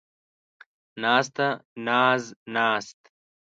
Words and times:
ناسته، 1.01 1.47
ناز، 1.87 2.23
ناست 2.55 2.99